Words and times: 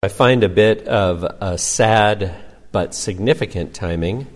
I 0.00 0.06
find 0.06 0.44
a 0.44 0.48
bit 0.48 0.86
of 0.86 1.24
a 1.24 1.58
sad 1.58 2.32
but 2.70 2.94
significant 2.94 3.74
timing 3.74 4.28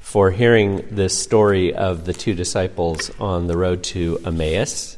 for 0.00 0.30
hearing 0.30 0.82
this 0.90 1.22
story 1.22 1.74
of 1.74 2.06
the 2.06 2.14
two 2.14 2.32
disciples 2.32 3.10
on 3.20 3.46
the 3.46 3.54
road 3.54 3.82
to 3.82 4.18
Emmaus. 4.24 4.96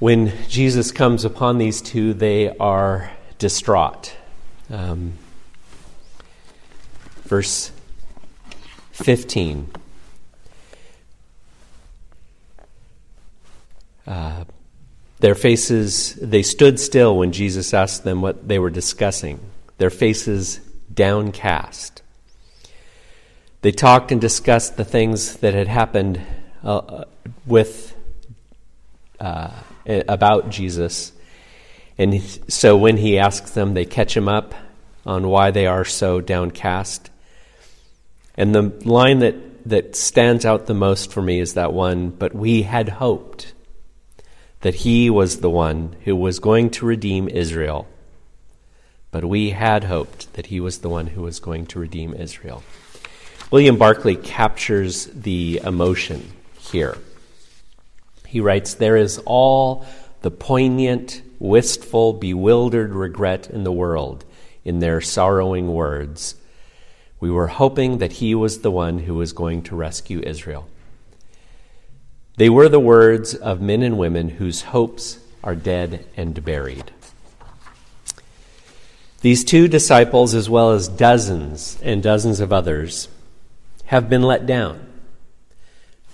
When 0.00 0.32
Jesus 0.48 0.90
comes 0.90 1.24
upon 1.24 1.58
these 1.58 1.80
two, 1.80 2.14
they 2.14 2.48
are 2.56 3.12
distraught. 3.38 4.12
Um, 4.68 5.12
verse 7.22 7.70
15. 8.90 9.70
Uh, 14.04 14.44
their 15.22 15.36
faces, 15.36 16.14
they 16.16 16.42
stood 16.42 16.80
still 16.80 17.16
when 17.16 17.30
Jesus 17.30 17.72
asked 17.72 18.02
them 18.02 18.22
what 18.22 18.48
they 18.48 18.58
were 18.58 18.70
discussing, 18.70 19.38
their 19.78 19.88
faces 19.88 20.58
downcast. 20.92 22.02
They 23.60 23.70
talked 23.70 24.10
and 24.10 24.20
discussed 24.20 24.76
the 24.76 24.84
things 24.84 25.36
that 25.36 25.54
had 25.54 25.68
happened 25.68 26.20
uh, 26.64 27.04
with 27.46 27.94
uh, 29.20 29.52
about 29.86 30.50
Jesus. 30.50 31.12
And 31.96 32.20
so 32.48 32.76
when 32.76 32.96
he 32.96 33.20
asks 33.20 33.52
them, 33.52 33.74
they 33.74 33.84
catch 33.84 34.16
him 34.16 34.28
up 34.28 34.56
on 35.06 35.28
why 35.28 35.52
they 35.52 35.66
are 35.66 35.84
so 35.84 36.20
downcast. 36.20 37.10
And 38.34 38.52
the 38.52 38.72
line 38.84 39.20
that, 39.20 39.36
that 39.66 39.94
stands 39.94 40.44
out 40.44 40.66
the 40.66 40.74
most 40.74 41.12
for 41.12 41.22
me 41.22 41.38
is 41.38 41.54
that 41.54 41.72
one, 41.72 42.10
but 42.10 42.34
we 42.34 42.62
had 42.62 42.88
hoped 42.88 43.52
that 44.62 44.76
he 44.76 45.10
was 45.10 45.40
the 45.40 45.50
one 45.50 45.94
who 46.04 46.16
was 46.16 46.38
going 46.38 46.70
to 46.70 46.86
redeem 46.86 47.28
Israel. 47.28 47.86
But 49.10 49.24
we 49.24 49.50
had 49.50 49.84
hoped 49.84 50.32
that 50.32 50.46
he 50.46 50.60
was 50.60 50.78
the 50.78 50.88
one 50.88 51.08
who 51.08 51.22
was 51.22 51.38
going 51.38 51.66
to 51.66 51.78
redeem 51.78 52.14
Israel. 52.14 52.62
William 53.50 53.76
Barclay 53.76 54.14
captures 54.14 55.06
the 55.06 55.60
emotion 55.62 56.32
here. 56.58 56.96
He 58.26 58.40
writes 58.40 58.74
There 58.74 58.96
is 58.96 59.20
all 59.26 59.84
the 60.22 60.30
poignant, 60.30 61.22
wistful, 61.38 62.14
bewildered 62.14 62.94
regret 62.94 63.50
in 63.50 63.64
the 63.64 63.72
world 63.72 64.24
in 64.64 64.78
their 64.78 65.00
sorrowing 65.00 65.74
words. 65.74 66.36
We 67.20 67.30
were 67.30 67.48
hoping 67.48 67.98
that 67.98 68.12
he 68.12 68.34
was 68.34 68.60
the 68.60 68.70
one 68.70 69.00
who 69.00 69.14
was 69.14 69.32
going 69.32 69.62
to 69.64 69.76
rescue 69.76 70.22
Israel. 70.24 70.68
They 72.36 72.48
were 72.48 72.68
the 72.68 72.80
words 72.80 73.34
of 73.34 73.60
men 73.60 73.82
and 73.82 73.98
women 73.98 74.30
whose 74.30 74.62
hopes 74.62 75.18
are 75.44 75.54
dead 75.54 76.06
and 76.16 76.44
buried. 76.44 76.90
These 79.20 79.44
two 79.44 79.68
disciples, 79.68 80.34
as 80.34 80.50
well 80.50 80.72
as 80.72 80.88
dozens 80.88 81.78
and 81.82 82.02
dozens 82.02 82.40
of 82.40 82.52
others, 82.52 83.08
have 83.86 84.08
been 84.08 84.22
let 84.22 84.46
down. 84.46 84.86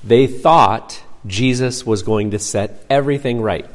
They 0.04 0.26
thought 0.26 1.02
Jesus 1.26 1.86
was 1.86 2.02
going 2.02 2.32
to 2.32 2.38
set 2.38 2.84
everything 2.90 3.40
right. 3.40 3.68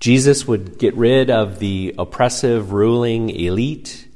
Jesus 0.00 0.48
would 0.48 0.78
get 0.78 0.96
rid 0.96 1.30
of 1.30 1.58
the 1.58 1.94
oppressive 1.98 2.72
ruling 2.72 3.30
elite 3.30 4.08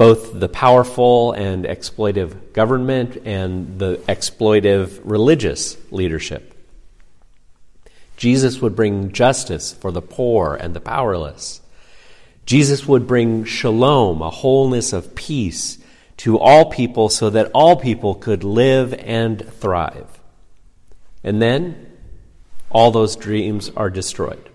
both 0.00 0.40
the 0.40 0.48
powerful 0.48 1.32
and 1.32 1.66
exploitive 1.66 2.54
government 2.54 3.20
and 3.26 3.78
the 3.78 3.96
exploitive 4.08 4.98
religious 5.04 5.76
leadership. 5.90 6.54
Jesus 8.16 8.62
would 8.62 8.74
bring 8.74 9.12
justice 9.12 9.74
for 9.74 9.92
the 9.92 10.00
poor 10.00 10.54
and 10.54 10.72
the 10.72 10.80
powerless. 10.80 11.60
Jesus 12.46 12.88
would 12.88 13.06
bring 13.06 13.44
shalom, 13.44 14.22
a 14.22 14.30
wholeness 14.30 14.94
of 14.94 15.14
peace, 15.14 15.76
to 16.16 16.38
all 16.38 16.70
people 16.70 17.10
so 17.10 17.28
that 17.28 17.50
all 17.52 17.76
people 17.76 18.14
could 18.14 18.42
live 18.42 18.94
and 18.94 19.46
thrive. 19.56 20.18
And 21.22 21.42
then 21.42 21.92
all 22.70 22.90
those 22.90 23.16
dreams 23.16 23.70
are 23.76 23.90
destroyed. 23.90 24.48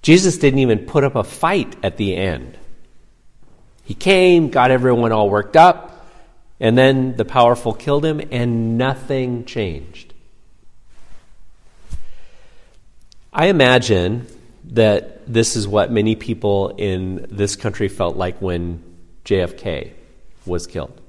Jesus 0.00 0.38
didn't 0.38 0.60
even 0.60 0.86
put 0.86 1.04
up 1.04 1.16
a 1.16 1.22
fight 1.22 1.76
at 1.82 1.98
the 1.98 2.16
end. 2.16 2.56
He 3.90 3.94
came, 3.94 4.50
got 4.50 4.70
everyone 4.70 5.10
all 5.10 5.28
worked 5.28 5.56
up, 5.56 6.06
and 6.60 6.78
then 6.78 7.16
the 7.16 7.24
powerful 7.24 7.72
killed 7.72 8.04
him, 8.04 8.20
and 8.30 8.78
nothing 8.78 9.44
changed. 9.46 10.14
I 13.32 13.46
imagine 13.46 14.28
that 14.66 15.26
this 15.26 15.56
is 15.56 15.66
what 15.66 15.90
many 15.90 16.14
people 16.14 16.68
in 16.78 17.26
this 17.32 17.56
country 17.56 17.88
felt 17.88 18.16
like 18.16 18.40
when 18.40 18.80
JFK 19.24 19.90
was 20.46 20.68
killed. 20.68 21.00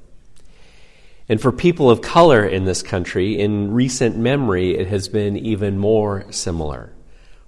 And 1.30 1.40
for 1.40 1.52
people 1.52 1.92
of 1.92 2.02
color 2.02 2.44
in 2.44 2.66
this 2.66 2.82
country, 2.82 3.40
in 3.40 3.76
recent 3.76 4.18
memory, 4.18 4.76
it 4.76 4.88
has 4.88 5.08
been 5.08 5.38
even 5.38 5.78
more 5.78 6.26
similar 6.32 6.92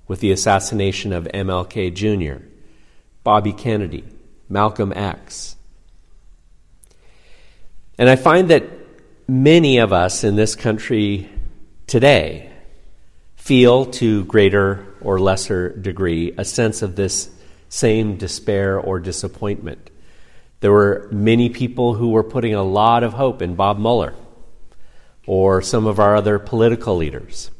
with 0.07 0.19
the 0.19 0.31
assassination 0.31 1.11
of 1.11 1.23
MLK 1.33 1.91
Jr., 1.91 2.45
Bobby 3.23 3.51
Kennedy, 3.51 4.03
Malcolm 4.49 4.93
X. 4.93 5.55
And 7.97 8.09
I 8.09 8.15
find 8.15 8.49
that 8.49 8.63
many 9.27 9.77
of 9.77 9.93
us 9.93 10.23
in 10.23 10.35
this 10.35 10.55
country 10.55 11.29
today 11.87 12.51
feel 13.35 13.85
to 13.85 14.25
greater 14.25 14.85
or 15.01 15.19
lesser 15.19 15.69
degree 15.69 16.33
a 16.37 16.45
sense 16.45 16.81
of 16.81 16.95
this 16.95 17.29
same 17.69 18.17
despair 18.17 18.79
or 18.79 18.99
disappointment. 18.99 19.89
There 20.61 20.71
were 20.71 21.09
many 21.11 21.49
people 21.49 21.95
who 21.95 22.09
were 22.09 22.23
putting 22.23 22.53
a 22.53 22.63
lot 22.63 23.03
of 23.03 23.13
hope 23.13 23.41
in 23.41 23.55
Bob 23.55 23.77
Mueller 23.79 24.13
or 25.25 25.61
some 25.61 25.87
of 25.87 25.99
our 25.99 26.15
other 26.15 26.39
political 26.39 26.95
leaders. 26.95 27.51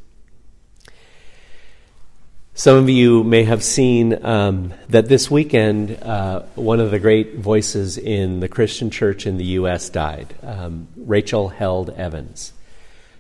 Some 2.56 2.78
of 2.78 2.88
you 2.88 3.24
may 3.24 3.46
have 3.46 3.64
seen 3.64 4.24
um, 4.24 4.76
that 4.90 5.08
this 5.08 5.32
weekend, 5.32 5.98
uh, 6.04 6.44
one 6.54 6.80
of 6.80 6.92
the 6.92 7.00
great 7.00 7.38
voices 7.38 7.98
in 7.98 8.42
the 8.42 8.48
Christian 8.48 8.92
church 8.92 9.26
in 9.26 9.38
the 9.38 9.46
U.S. 9.58 9.90
died, 9.90 10.36
um, 10.44 10.88
Rachel 10.96 11.50
Held 11.50 11.90
Evans. 11.90 12.54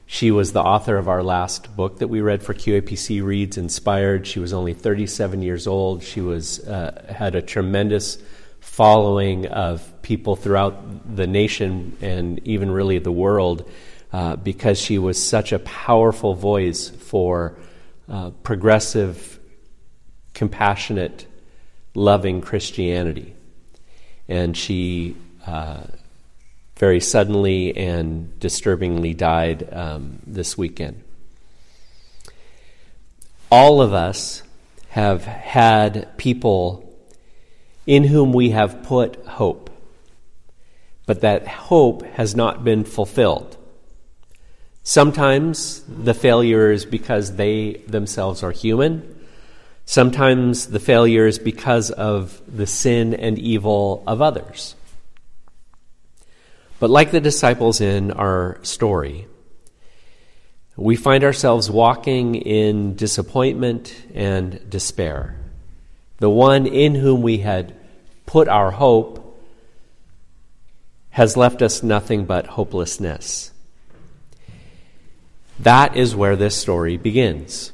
She 0.05 0.29
was 0.29 0.53
the 0.53 0.61
author 0.61 0.97
of 0.97 1.07
our 1.07 1.23
last 1.23 1.75
book 1.75 1.97
that 1.97 2.09
we 2.09 2.21
read 2.21 2.43
for 2.43 2.53
QAPC 2.53 3.23
Reads 3.23 3.57
Inspired. 3.57 4.27
She 4.27 4.39
was 4.39 4.53
only 4.53 4.75
37 4.75 5.41
years 5.41 5.65
old. 5.65 6.03
She 6.03 6.21
was, 6.21 6.59
uh, 6.67 7.03
had 7.09 7.33
a 7.33 7.41
tremendous 7.41 8.19
following 8.59 9.47
of 9.47 10.03
people 10.03 10.35
throughout 10.35 11.15
the 11.15 11.25
nation 11.25 11.97
and 12.01 12.39
even 12.47 12.69
really 12.69 12.99
the 12.99 13.11
world 13.11 13.67
uh, 14.11 14.35
because 14.35 14.77
she 14.79 14.99
was 14.99 15.19
such 15.19 15.51
a 15.51 15.57
powerful 15.57 16.35
voice 16.35 16.89
for 16.89 17.57
uh, 18.09 18.31
progressive, 18.43 19.39
compassionate, 20.33 21.25
loving 21.95 22.41
Christianity. 22.41 23.33
And 24.27 24.55
she 24.57 25.15
uh, 25.45 25.83
very 26.77 26.99
suddenly 26.99 27.75
and 27.77 28.39
disturbingly 28.39 29.13
died 29.13 29.69
um, 29.71 30.19
this 30.25 30.57
weekend. 30.57 31.03
All 33.51 33.81
of 33.81 33.93
us 33.93 34.41
have 34.89 35.25
had 35.25 36.17
people 36.17 36.89
in 37.85 38.03
whom 38.05 38.33
we 38.33 38.49
have 38.51 38.83
put 38.83 39.23
hope, 39.25 39.69
but 41.05 41.21
that 41.21 41.47
hope 41.47 42.03
has 42.03 42.35
not 42.35 42.63
been 42.63 42.83
fulfilled. 42.83 43.57
Sometimes 44.83 45.81
the 45.87 46.13
failure 46.13 46.69
is 46.69 46.85
because 46.85 47.37
they 47.37 47.81
themselves 47.87 48.43
are 48.43 48.51
human. 48.51 49.25
Sometimes 49.85 50.67
the 50.67 50.79
failure 50.79 51.25
is 51.25 51.39
because 51.39 51.89
of 51.89 52.41
the 52.47 52.67
sin 52.67 53.13
and 53.13 53.39
evil 53.39 54.03
of 54.05 54.21
others. 54.21 54.75
But 56.81 56.89
like 56.89 57.11
the 57.11 57.21
disciples 57.21 57.79
in 57.79 58.11
our 58.11 58.59
story, 58.61 59.27
we 60.75 60.97
find 60.97 61.23
ourselves 61.23 61.71
walking 61.71 62.35
in 62.35 62.97
disappointment 62.97 63.95
and 64.13 64.69
despair. 64.69 65.37
The 66.17 66.29
one 66.29 66.67
in 66.67 66.95
whom 66.95 67.21
we 67.21 67.37
had 67.37 67.73
put 68.25 68.49
our 68.49 68.71
hope 68.71 69.41
has 71.11 71.37
left 71.37 71.61
us 71.61 71.83
nothing 71.83 72.25
but 72.25 72.47
hopelessness. 72.47 73.52
That 75.63 75.95
is 75.95 76.15
where 76.15 76.35
this 76.35 76.55
story 76.55 76.97
begins. 76.97 77.71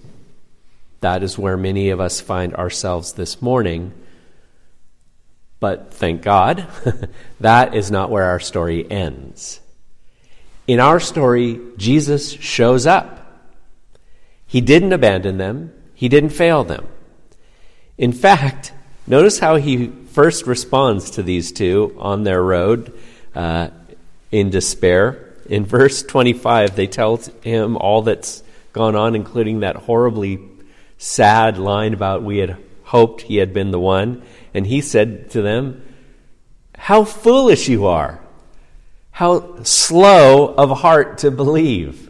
That 1.01 1.23
is 1.23 1.37
where 1.37 1.57
many 1.57 1.89
of 1.89 1.99
us 1.99 2.21
find 2.21 2.55
ourselves 2.55 3.13
this 3.13 3.41
morning. 3.41 3.93
But 5.59 5.93
thank 5.93 6.21
God, 6.21 6.67
that 7.39 7.75
is 7.75 7.91
not 7.91 8.09
where 8.09 8.25
our 8.25 8.39
story 8.39 8.89
ends. 8.89 9.59
In 10.67 10.79
our 10.79 10.99
story, 10.99 11.59
Jesus 11.77 12.31
shows 12.31 12.85
up. 12.85 13.43
He 14.47 14.61
didn't 14.61 14.93
abandon 14.93 15.37
them, 15.37 15.73
He 15.93 16.09
didn't 16.09 16.29
fail 16.29 16.63
them. 16.63 16.87
In 17.97 18.13
fact, 18.13 18.71
Notice 19.09 19.39
how 19.39 19.55
he 19.55 19.87
first 19.87 20.45
responds 20.45 21.09
to 21.11 21.23
these 21.23 21.51
two 21.51 21.95
on 21.97 22.23
their 22.23 22.43
road 22.43 22.93
uh, 23.33 23.71
in 24.31 24.51
despair. 24.51 25.28
In 25.49 25.65
verse 25.65 26.03
25, 26.03 26.75
they 26.75 26.85
tell 26.85 27.17
him 27.41 27.75
all 27.75 28.03
that's 28.03 28.43
gone 28.71 28.95
on, 28.95 29.15
including 29.15 29.61
that 29.61 29.75
horribly 29.75 30.39
sad 30.99 31.57
line 31.57 31.93
about 31.93 32.23
we 32.23 32.37
had 32.37 32.55
hoped 32.83 33.23
he 33.23 33.37
had 33.37 33.51
been 33.51 33.71
the 33.71 33.79
one. 33.79 34.21
And 34.53 34.65
he 34.67 34.79
said 34.81 35.31
to 35.31 35.41
them, 35.41 35.83
How 36.77 37.03
foolish 37.03 37.67
you 37.67 37.87
are! 37.87 38.21
How 39.11 39.63
slow 39.63 40.53
of 40.53 40.79
heart 40.79 41.17
to 41.19 41.31
believe. 41.31 42.09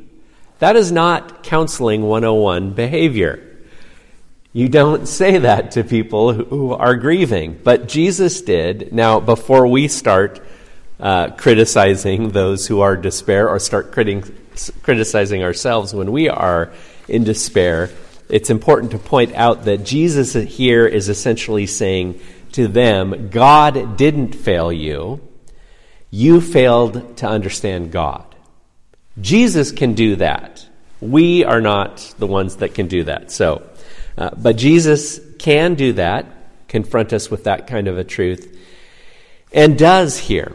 That 0.59 0.75
is 0.75 0.91
not 0.91 1.41
counseling 1.41 2.03
101 2.03 2.74
behavior. 2.74 3.45
You 4.51 4.68
don't 4.68 5.07
say 5.07 5.38
that 5.38 5.71
to 5.71 5.83
people 5.83 6.33
who 6.33 6.74
are 6.74 6.95
grieving, 6.95 7.59
but 7.63 7.88
Jesus 7.88 8.41
did. 8.41 8.91
Now, 8.91 9.19
before 9.19 9.65
we 9.68 9.88
start 9.88 10.41
uh, 11.00 11.31
criticizing 11.31 12.30
those 12.30 12.68
who 12.68 12.81
are 12.81 12.98
despair 12.98 13.50
or 13.50 13.60
start 13.60 13.92
criticizing 13.92 15.44
ourselves 15.44 15.94
when 15.94 16.12
we 16.12 16.28
are 16.28 16.72
in 17.07 17.24
despair, 17.24 17.90
it's 18.28 18.50
important 18.50 18.92
to 18.92 19.00
point 19.00 19.34
out 19.36 19.66
that 19.66 19.84
Jesus 19.84 20.34
here 20.34 20.86
is 20.86 21.10
essentially 21.10 21.66
saying 21.66 22.19
to 22.51 22.68
them, 22.68 23.30
God 23.30 23.98
didn't 23.98 24.34
fail 24.34 24.72
you. 24.72 25.22
You 26.12 26.42
failed 26.42 27.18
to 27.18 27.28
understand 27.28 27.92
God. 27.92 28.25
Jesus 29.19 29.72
can 29.72 29.94
do 29.94 30.16
that. 30.18 30.66
We 31.01 31.44
are 31.44 31.62
not 31.62 32.13
the 32.19 32.28
ones 32.28 32.57
that 32.57 32.74
can 32.74 32.88
do 32.88 33.04
that. 33.06 33.31
So, 33.31 33.63
uh, 34.18 34.31
but 34.36 34.57
Jesus 34.57 35.19
can 35.38 35.75
do 35.75 35.94
that, 35.94 36.25
confront 36.68 37.13
us 37.13 37.31
with 37.31 37.46
that 37.46 37.68
kind 37.68 37.88
of 37.88 37.98
a 37.98 38.04
truth, 38.04 38.57
and 39.51 39.78
does 39.78 40.18
here, 40.18 40.54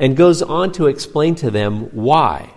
and 0.00 0.16
goes 0.16 0.40
on 0.40 0.72
to 0.72 0.86
explain 0.86 1.34
to 1.36 1.50
them 1.50 1.82
why. 1.92 2.50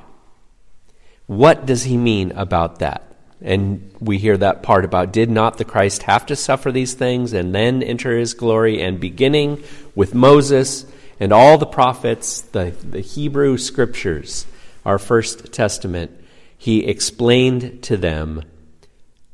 What 1.28 1.66
does 1.66 1.84
he 1.84 1.98
mean 1.98 2.32
about 2.32 2.80
that? 2.80 3.04
And 3.42 3.94
we 4.00 4.18
hear 4.18 4.38
that 4.38 4.64
part 4.64 4.86
about 4.86 5.12
did 5.12 5.30
not 5.30 5.58
the 5.58 5.66
Christ 5.66 6.04
have 6.04 6.26
to 6.28 6.36
suffer 6.38 6.72
these 6.72 6.94
things 6.94 7.34
and 7.34 7.54
then 7.54 7.84
enter 7.84 8.18
his 8.18 8.34
glory? 8.34 8.82
And 8.82 8.98
beginning 8.98 9.62
with 9.94 10.16
Moses 10.16 10.86
and 11.20 11.34
all 11.34 11.58
the 11.58 11.66
prophets, 11.66 12.40
the, 12.40 12.74
the 12.82 13.02
Hebrew 13.02 13.58
scriptures, 13.58 14.46
our 14.86 14.98
first 14.98 15.52
testament, 15.52 16.12
he 16.58 16.86
explained 16.86 17.84
to 17.84 17.98
them 17.98 18.44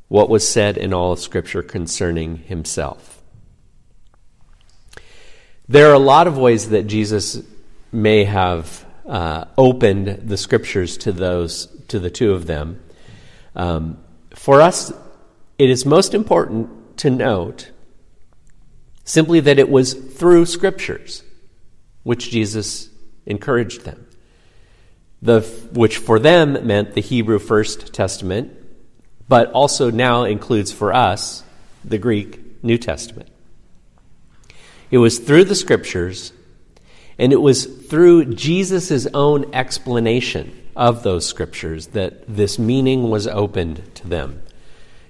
what 0.08 0.30
was 0.30 0.50
said 0.50 0.78
in 0.78 0.96
all 0.96 1.12
of 1.12 1.20
Scripture 1.20 1.62
concerning 1.62 2.38
himself. 2.38 3.22
There 5.68 5.92
are 5.92 5.94
a 5.94 6.00
lot 6.00 6.26
of 6.26 6.36
ways 6.36 6.70
that 6.70 6.88
Jesus 6.88 7.44
may 7.92 8.24
have 8.24 8.86
uh, 9.08 9.46
opened 9.58 10.30
the 10.30 10.38
Scriptures 10.38 10.98
to 11.00 11.12
those 11.12 11.68
to 11.88 12.00
the 12.00 12.10
two 12.10 12.34
of 12.34 12.46
them. 12.46 12.82
Um, 13.56 13.98
for 14.36 14.62
us, 14.62 14.92
it 15.58 15.70
is 15.70 15.86
most 15.86 16.14
important 16.14 16.98
to 17.00 17.10
note 17.10 17.72
simply 19.04 19.40
that 19.40 19.58
it 19.58 19.70
was 19.70 19.94
through 19.94 20.46
Scriptures 20.46 21.24
which 22.04 22.32
Jesus 22.32 22.90
encouraged 23.26 23.82
them. 23.82 24.06
The, 25.22 25.42
which 25.74 25.98
for 25.98 26.18
them 26.18 26.66
meant 26.66 26.94
the 26.94 27.02
Hebrew 27.02 27.40
First 27.40 27.94
Testament, 27.94 28.52
but 29.28 29.52
also 29.52 29.92
now 29.92 30.24
includes 30.24 30.72
for 30.72 30.94
us 30.94 31.44
the 31.84 31.98
Greek 31.98 32.64
New 32.64 32.78
Testament. 32.78 33.30
It 34.92 34.98
was 34.98 35.20
through 35.20 35.44
the 35.44 35.56
scriptures, 35.56 36.32
and 37.20 37.34
it 37.34 37.42
was 37.42 37.66
through 37.66 38.34
Jesus' 38.34 39.06
own 39.14 39.54
explanation 39.54 40.56
of 40.74 41.04
those 41.04 41.26
scriptures 41.26 41.88
that 41.88 42.24
this 42.34 42.58
meaning 42.58 43.10
was 43.10 43.28
opened 43.28 43.84
to 43.96 44.08
them. 44.08 44.42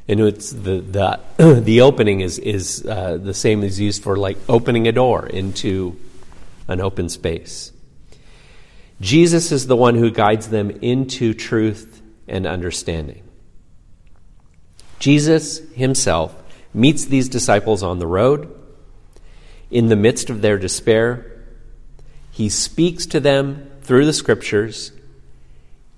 And 0.07 0.19
it's 0.19 0.49
the, 0.49 0.81
the, 0.81 1.19
the 1.61 1.81
opening 1.81 2.21
is, 2.21 2.39
is 2.39 2.83
uh, 2.83 3.17
the 3.17 3.35
same 3.35 3.63
as 3.63 3.79
used 3.79 4.01
for 4.01 4.17
like 4.17 4.37
opening 4.49 4.87
a 4.87 4.91
door 4.91 5.27
into 5.27 5.99
an 6.67 6.81
open 6.81 7.09
space. 7.09 7.71
Jesus 8.99 9.51
is 9.51 9.67
the 9.67 9.75
one 9.75 9.93
who 9.93 10.09
guides 10.09 10.49
them 10.49 10.71
into 10.71 11.35
truth 11.35 12.01
and 12.27 12.47
understanding. 12.47 13.21
Jesus 14.97 15.59
himself 15.73 16.35
meets 16.73 17.05
these 17.05 17.29
disciples 17.29 17.83
on 17.83 17.99
the 17.99 18.07
road. 18.07 18.55
In 19.69 19.87
the 19.87 19.95
midst 19.95 20.31
of 20.31 20.41
their 20.41 20.57
despair, 20.57 21.38
he 22.39 22.47
speaks 22.47 23.05
to 23.05 23.19
them 23.19 23.69
through 23.81 24.05
the 24.05 24.13
scriptures, 24.13 24.93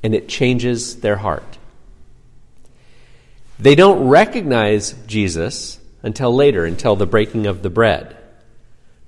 and 0.01 0.15
it 0.15 0.27
changes 0.27 1.01
their 1.01 1.17
heart. 1.17 1.59
They 3.59 3.75
don't 3.75 4.07
recognize 4.07 4.93
Jesus 5.05 5.79
until 6.01 6.33
later, 6.33 6.65
until 6.65 6.95
the 6.95 7.05
breaking 7.05 7.45
of 7.45 7.61
the 7.61 7.69
bread, 7.69 8.17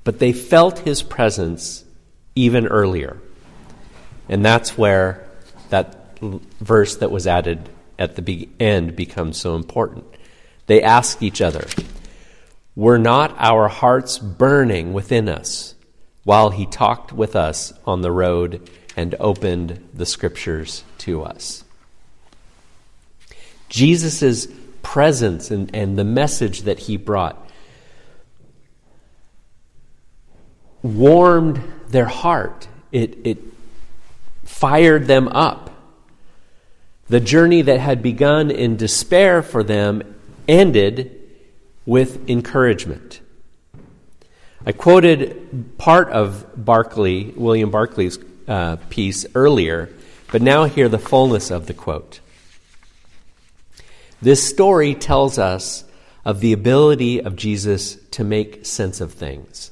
but 0.03 0.19
they 0.19 0.31
felt 0.31 0.77
his 0.77 1.01
presence 1.01 1.83
even 2.35 2.67
earlier. 2.67 3.17
And 4.29 4.45
that's 4.45 4.77
where 4.77 5.27
that 5.69 6.19
verse 6.19 6.97
that 6.97 7.09
was 7.09 7.25
added 7.25 7.67
at 7.97 8.15
the 8.15 8.47
end 8.59 8.95
becomes 8.95 9.41
so 9.41 9.55
important. 9.55 10.05
They 10.67 10.83
ask 10.83 11.23
each 11.23 11.41
other, 11.41 11.65
Were 12.75 12.99
not 12.99 13.35
our 13.39 13.69
hearts 13.69 14.19
burning 14.19 14.93
within 14.93 15.27
us 15.27 15.72
while 16.23 16.49
he 16.49 16.65
talked 16.65 17.11
with 17.11 17.35
us 17.35 17.73
on 17.85 18.01
the 18.01 18.11
road 18.11 18.69
and 18.95 19.15
opened 19.19 19.87
the 19.93 20.05
scriptures 20.05 20.83
to 20.99 21.23
us? 21.23 21.63
Jesus' 23.69 24.47
presence 24.83 25.49
and, 25.49 25.73
and 25.73 25.97
the 25.97 26.03
message 26.03 26.61
that 26.63 26.79
he 26.79 26.97
brought 26.97 27.49
warmed 30.83 31.63
their 31.87 32.05
heart. 32.05 32.67
It, 32.91 33.17
it 33.23 33.37
fired 34.43 35.07
them 35.07 35.27
up. 35.29 35.71
The 37.07 37.19
journey 37.19 37.61
that 37.63 37.79
had 37.79 38.03
begun 38.03 38.51
in 38.51 38.77
despair 38.77 39.41
for 39.41 39.63
them 39.63 40.15
ended 40.47 41.19
with 41.85 42.29
encouragement. 42.29 43.21
I 44.65 44.71
quoted 44.71 45.77
part 45.77 46.09
of 46.09 46.45
Barclay, 46.55 47.31
William 47.35 47.69
Barclay's 47.69 48.17
uh, 48.47 48.77
piece 48.89 49.25
earlier, 49.35 49.89
but 50.31 50.41
now 50.41 50.63
hear 50.63 50.87
the 50.87 50.99
fullness 50.99 51.51
of 51.51 51.67
the 51.67 51.73
quote. 51.73 52.21
This 54.21 54.47
story 54.47 54.95
tells 54.95 55.37
us 55.37 55.83
of 56.23 56.39
the 56.39 56.53
ability 56.53 57.21
of 57.21 57.35
Jesus 57.35 57.95
to 58.11 58.23
make 58.23 58.65
sense 58.65 59.01
of 59.01 59.11
things. 59.11 59.71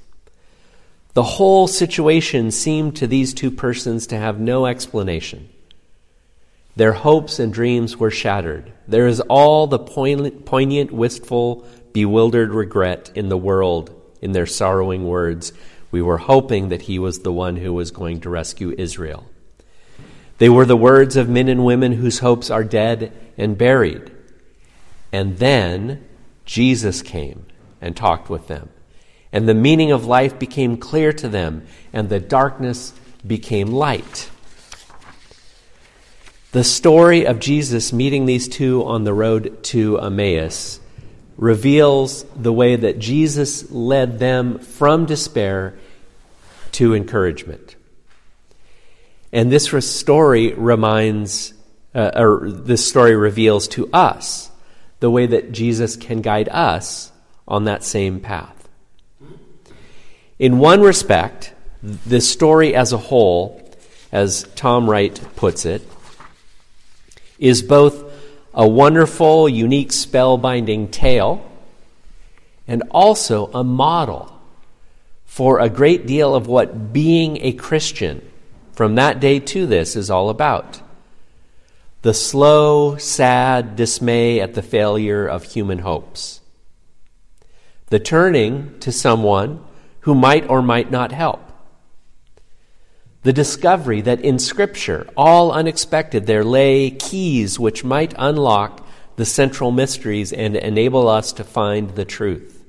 The 1.13 1.23
whole 1.23 1.67
situation 1.67 2.51
seemed 2.51 2.97
to 2.97 3.07
these 3.07 3.33
two 3.33 3.49
persons 3.49 4.07
to 4.07 4.17
have 4.17 4.41
no 4.41 4.65
explanation. 4.65 5.47
Their 6.75 6.93
hopes 6.93 7.39
and 7.39 7.53
dreams 7.53 7.95
were 7.95 8.11
shattered. 8.11 8.73
There 8.89 9.07
is 9.07 9.21
all 9.21 9.67
the 9.67 9.79
poignant, 9.79 10.91
wistful, 10.91 11.65
bewildered 11.93 12.53
regret 12.53 13.11
in 13.15 13.29
the 13.29 13.37
world 13.37 14.00
in 14.21 14.31
their 14.31 14.45
sorrowing 14.45 15.07
words. 15.07 15.51
We 15.89 16.01
were 16.01 16.17
hoping 16.17 16.69
that 16.69 16.83
he 16.83 16.99
was 16.99 17.19
the 17.19 17.33
one 17.33 17.57
who 17.57 17.73
was 17.73 17.91
going 17.91 18.21
to 18.21 18.29
rescue 18.29 18.73
Israel. 18.77 19.25
They 20.37 20.49
were 20.49 20.65
the 20.65 20.77
words 20.77 21.17
of 21.17 21.29
men 21.29 21.47
and 21.47 21.65
women 21.65 21.91
whose 21.91 22.19
hopes 22.19 22.49
are 22.49 22.63
dead 22.63 23.11
and 23.37 23.57
buried. 23.57 24.11
And 25.11 25.37
then 25.37 26.03
Jesus 26.45 27.01
came 27.01 27.45
and 27.81 27.95
talked 27.95 28.29
with 28.29 28.47
them. 28.47 28.69
And 29.31 29.47
the 29.47 29.53
meaning 29.53 29.91
of 29.91 30.05
life 30.05 30.37
became 30.39 30.77
clear 30.77 31.13
to 31.13 31.29
them, 31.29 31.65
and 31.93 32.09
the 32.09 32.19
darkness 32.19 32.93
became 33.25 33.67
light. 33.67 34.29
The 36.51 36.63
story 36.65 37.25
of 37.25 37.39
Jesus 37.39 37.93
meeting 37.93 38.25
these 38.25 38.49
two 38.49 38.83
on 38.83 39.05
the 39.05 39.13
road 39.13 39.63
to 39.65 39.99
Emmaus 39.99 40.80
reveals 41.41 42.23
the 42.35 42.53
way 42.53 42.75
that 42.75 42.99
Jesus 42.99 43.71
led 43.71 44.19
them 44.19 44.59
from 44.59 45.07
despair 45.07 45.73
to 46.71 46.93
encouragement. 46.93 47.75
And 49.33 49.51
this 49.51 49.65
story 49.89 50.53
reminds, 50.53 51.55
uh, 51.95 52.11
or 52.15 52.47
this 52.47 52.87
story 52.87 53.15
reveals 53.15 53.67
to 53.69 53.89
us 53.91 54.51
the 54.99 55.09
way 55.09 55.25
that 55.25 55.51
Jesus 55.51 55.95
can 55.95 56.21
guide 56.21 56.47
us 56.49 57.11
on 57.47 57.63
that 57.63 57.83
same 57.83 58.19
path. 58.19 58.69
In 60.37 60.59
one 60.59 60.81
respect, 60.81 61.55
this 61.81 62.29
story 62.29 62.75
as 62.75 62.93
a 62.93 62.97
whole, 62.97 63.67
as 64.11 64.43
Tom 64.55 64.87
Wright 64.87 65.19
puts 65.35 65.65
it, 65.65 65.81
is 67.39 67.63
both 67.63 68.10
a 68.53 68.67
wonderful, 68.67 69.47
unique, 69.47 69.89
spellbinding 69.89 70.91
tale 70.91 71.47
and 72.67 72.83
also 72.91 73.47
a 73.53 73.63
model 73.63 74.39
for 75.25 75.59
a 75.59 75.69
great 75.69 76.05
deal 76.05 76.35
of 76.35 76.47
what 76.47 76.93
being 76.93 77.37
a 77.41 77.53
Christian 77.53 78.21
from 78.73 78.95
that 78.95 79.19
day 79.19 79.39
to 79.39 79.65
this 79.65 79.95
is 79.95 80.09
all 80.09 80.29
about. 80.29 80.81
The 82.01 82.13
slow, 82.13 82.97
sad 82.97 83.75
dismay 83.75 84.39
at 84.39 84.53
the 84.55 84.61
failure 84.61 85.27
of 85.27 85.43
human 85.43 85.79
hopes. 85.79 86.41
The 87.87 87.99
turning 87.99 88.79
to 88.79 88.91
someone 88.91 89.63
who 90.01 90.15
might 90.15 90.49
or 90.49 90.61
might 90.61 90.89
not 90.89 91.11
help. 91.11 91.50
The 93.23 93.33
discovery 93.33 94.01
that 94.01 94.21
in 94.21 94.39
Scripture, 94.39 95.07
all 95.15 95.51
unexpected, 95.51 96.25
there 96.25 96.43
lay 96.43 96.89
keys 96.89 97.59
which 97.59 97.83
might 97.83 98.15
unlock 98.17 98.85
the 99.15 99.25
central 99.25 99.71
mysteries 99.71 100.33
and 100.33 100.55
enable 100.55 101.07
us 101.07 101.31
to 101.33 101.43
find 101.43 101.91
the 101.91 102.05
truth. 102.05 102.63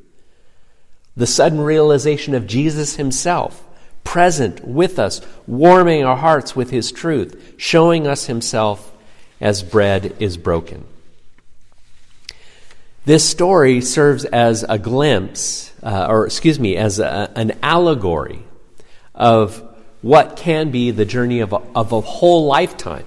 The 1.16 1.26
sudden 1.26 1.60
realization 1.60 2.34
of 2.34 2.46
Jesus 2.46 2.96
Himself 2.96 3.64
present 4.04 4.66
with 4.66 4.98
us, 4.98 5.22
warming 5.46 6.04
our 6.04 6.16
hearts 6.16 6.54
with 6.54 6.70
His 6.70 6.92
truth, 6.92 7.54
showing 7.56 8.06
us 8.06 8.26
Himself 8.26 8.92
as 9.40 9.62
bread 9.62 10.14
is 10.18 10.36
broken. 10.36 10.84
This 13.04 13.28
story 13.28 13.80
serves 13.80 14.24
as 14.26 14.64
a 14.68 14.78
glimpse, 14.78 15.72
uh, 15.82 16.06
or 16.08 16.26
excuse 16.26 16.60
me, 16.60 16.76
as 16.76 16.98
a, 16.98 17.32
an 17.34 17.58
allegory 17.62 18.44
of 19.14 19.71
what 20.02 20.36
can 20.36 20.70
be 20.70 20.90
the 20.90 21.04
journey 21.04 21.40
of 21.40 21.52
a, 21.52 21.62
of 21.74 21.92
a 21.92 22.00
whole 22.00 22.46
lifetime. 22.46 23.04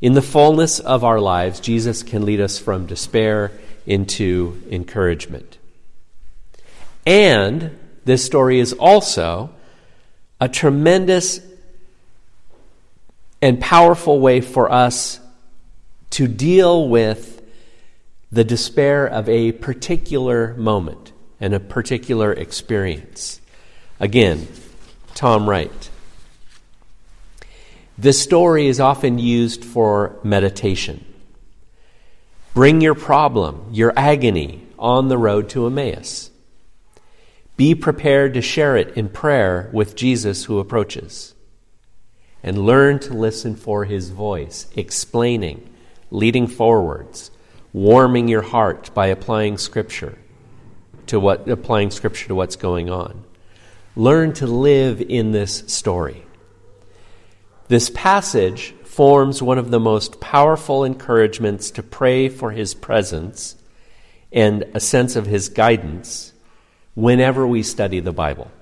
In 0.00 0.12
the 0.12 0.22
fullness 0.22 0.78
of 0.78 1.02
our 1.02 1.18
lives, 1.18 1.58
Jesus 1.58 2.02
can 2.02 2.24
lead 2.24 2.40
us 2.40 2.58
from 2.58 2.86
despair 2.86 3.50
into 3.86 4.62
encouragement. 4.70 5.58
And 7.04 7.76
this 8.04 8.24
story 8.24 8.60
is 8.60 8.74
also 8.74 9.50
a 10.40 10.48
tremendous 10.48 11.40
and 13.40 13.60
powerful 13.60 14.20
way 14.20 14.40
for 14.40 14.70
us 14.70 15.18
to 16.10 16.28
deal 16.28 16.88
with 16.88 17.42
the 18.30 18.44
despair 18.44 19.06
of 19.06 19.28
a 19.28 19.52
particular 19.52 20.54
moment 20.54 21.12
and 21.40 21.54
a 21.54 21.60
particular 21.60 22.32
experience. 22.32 23.40
Again, 24.00 24.46
Tom 25.18 25.50
Wright. 25.50 25.90
This 27.98 28.22
story 28.22 28.68
is 28.68 28.78
often 28.78 29.18
used 29.18 29.64
for 29.64 30.16
meditation. 30.22 31.04
Bring 32.54 32.80
your 32.80 32.94
problem, 32.94 33.66
your 33.72 33.92
agony, 33.96 34.64
on 34.78 35.08
the 35.08 35.18
road 35.18 35.48
to 35.48 35.66
Emmaus. 35.66 36.30
Be 37.56 37.74
prepared 37.74 38.32
to 38.34 38.40
share 38.40 38.76
it 38.76 38.96
in 38.96 39.08
prayer 39.08 39.68
with 39.72 39.96
Jesus 39.96 40.44
who 40.44 40.60
approaches. 40.60 41.34
And 42.44 42.64
learn 42.64 43.00
to 43.00 43.12
listen 43.12 43.56
for 43.56 43.86
his 43.86 44.10
voice, 44.10 44.68
explaining, 44.76 45.68
leading 46.12 46.46
forwards, 46.46 47.32
warming 47.72 48.28
your 48.28 48.42
heart 48.42 48.94
by 48.94 49.08
applying 49.08 49.58
scripture 49.58 50.16
to 51.08 51.18
what 51.18 51.48
applying 51.48 51.90
scripture 51.90 52.28
to 52.28 52.36
what's 52.36 52.54
going 52.54 52.88
on. 52.88 53.24
Learn 53.98 54.32
to 54.34 54.46
live 54.46 55.00
in 55.00 55.32
this 55.32 55.64
story. 55.66 56.24
This 57.66 57.90
passage 57.90 58.72
forms 58.84 59.42
one 59.42 59.58
of 59.58 59.72
the 59.72 59.80
most 59.80 60.20
powerful 60.20 60.84
encouragements 60.84 61.72
to 61.72 61.82
pray 61.82 62.28
for 62.28 62.52
his 62.52 62.74
presence 62.74 63.56
and 64.32 64.62
a 64.72 64.78
sense 64.78 65.16
of 65.16 65.26
his 65.26 65.48
guidance 65.48 66.32
whenever 66.94 67.44
we 67.44 67.64
study 67.64 67.98
the 67.98 68.12
Bible. 68.12 68.52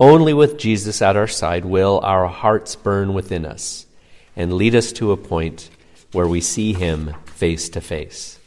Only 0.00 0.34
with 0.34 0.58
Jesus 0.58 1.00
at 1.00 1.14
our 1.14 1.28
side 1.28 1.64
will 1.64 2.00
our 2.02 2.26
hearts 2.26 2.74
burn 2.74 3.14
within 3.14 3.46
us 3.46 3.86
and 4.34 4.54
lead 4.54 4.74
us 4.74 4.90
to 4.94 5.12
a 5.12 5.16
point 5.16 5.70
where 6.10 6.26
we 6.26 6.40
see 6.40 6.72
Him 6.72 7.14
face 7.26 7.68
to 7.68 7.80
face. 7.80 8.39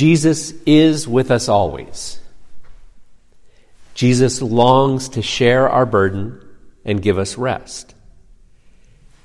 Jesus 0.00 0.54
is 0.64 1.06
with 1.06 1.30
us 1.30 1.46
always. 1.46 2.18
Jesus 3.92 4.40
longs 4.40 5.10
to 5.10 5.20
share 5.20 5.68
our 5.68 5.84
burden 5.84 6.40
and 6.86 7.02
give 7.02 7.18
us 7.18 7.36
rest. 7.36 7.94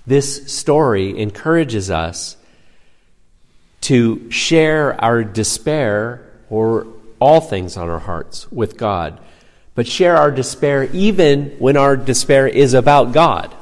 This 0.05 0.53
story 0.53 1.17
encourages 1.17 1.89
us 1.89 2.36
to 3.88 4.29
share 4.29 5.01
our 5.01 5.24
despair 5.24 6.29
or 6.50 6.88
all 7.22 7.39
things 7.39 7.77
on 7.77 7.89
our 7.89 8.00
hearts 8.00 8.51
with 8.51 8.75
God, 8.75 9.22
but 9.75 9.88
share 9.88 10.17
our 10.17 10.29
despair 10.29 10.89
even 10.91 11.51
when 11.58 11.77
our 11.77 11.96
despair 11.96 12.50
is 12.50 12.74
about 12.74 13.13
God. 13.13 13.55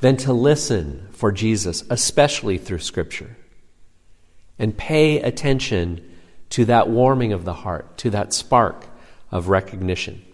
Then 0.00 0.16
to 0.16 0.32
listen 0.32 1.06
for 1.12 1.32
Jesus, 1.32 1.84
especially 1.90 2.56
through 2.56 2.78
Scripture, 2.78 3.36
and 4.58 4.76
pay 4.76 5.20
attention 5.20 6.04
to 6.50 6.64
that 6.66 6.88
warming 6.88 7.32
of 7.32 7.44
the 7.44 7.54
heart, 7.54 7.98
to 7.98 8.10
that 8.10 8.32
spark 8.32 8.86
of 9.30 9.48
recognition. 9.48 10.24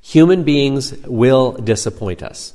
Human 0.00 0.42
beings 0.42 0.92
will 1.04 1.52
disappoint 1.52 2.22
us 2.22 2.54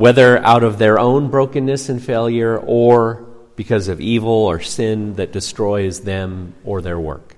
whether 0.00 0.38
out 0.46 0.64
of 0.64 0.78
their 0.78 0.98
own 0.98 1.28
brokenness 1.28 1.90
and 1.90 2.02
failure 2.02 2.58
or 2.58 3.26
because 3.54 3.86
of 3.86 4.00
evil 4.00 4.30
or 4.30 4.58
sin 4.58 5.12
that 5.16 5.30
destroys 5.30 6.00
them 6.00 6.54
or 6.64 6.80
their 6.80 6.98
work. 6.98 7.36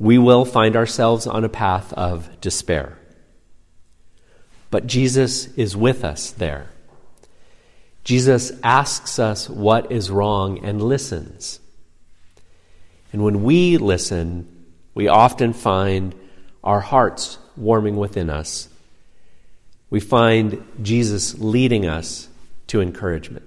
We 0.00 0.18
will 0.18 0.44
find 0.44 0.74
ourselves 0.74 1.24
on 1.28 1.44
a 1.44 1.48
path 1.48 1.92
of 1.92 2.40
despair. 2.40 2.98
But 4.72 4.88
Jesus 4.88 5.46
is 5.56 5.76
with 5.76 6.04
us 6.04 6.32
there. 6.32 6.70
Jesus 8.04 8.52
asks 8.62 9.18
us 9.18 9.48
what 9.48 9.92
is 9.92 10.10
wrong 10.10 10.64
and 10.64 10.82
listens. 10.82 11.60
And 13.12 13.22
when 13.22 13.42
we 13.42 13.76
listen, 13.78 14.66
we 14.94 15.08
often 15.08 15.52
find 15.52 16.14
our 16.64 16.80
hearts 16.80 17.38
warming 17.56 17.96
within 17.96 18.30
us 18.30 18.68
we 19.92 20.00
find 20.00 20.64
Jesus 20.80 21.38
leading 21.38 21.84
us 21.84 22.26
to 22.68 22.80
encouragement. 22.80 23.46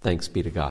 Thanks 0.00 0.26
be 0.26 0.42
to 0.42 0.48
God. 0.48 0.66